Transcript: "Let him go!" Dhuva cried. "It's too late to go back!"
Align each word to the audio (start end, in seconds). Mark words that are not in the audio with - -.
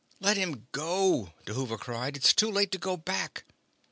"Let 0.19 0.35
him 0.35 0.67
go!" 0.71 1.31
Dhuva 1.45 1.77
cried. 1.77 2.17
"It's 2.17 2.33
too 2.33 2.49
late 2.49 2.71
to 2.71 2.79
go 2.79 2.97
back!" 2.97 3.43